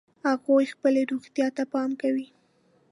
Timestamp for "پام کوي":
1.73-2.27